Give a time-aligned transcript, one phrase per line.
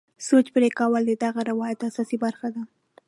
[0.27, 2.63] سوچ پرې کول د دغه روایت اساسي برخه ده.